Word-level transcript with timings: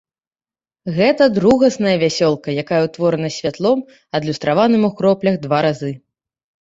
Гэта 0.97 1.23
другасная 1.35 1.93
вясёлка, 2.03 2.55
якая 2.63 2.81
ўтворана 2.87 3.29
святлом, 3.37 3.79
адлюстраваным 4.21 4.83
у 4.89 4.93
кроплях 5.03 5.35
два 5.45 5.59
разы. 5.67 5.93